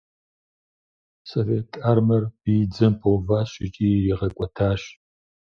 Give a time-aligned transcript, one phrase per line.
[1.29, 4.81] Совет Армэр биидзэм пэуващ икӏи иригъэкӏуэтащ.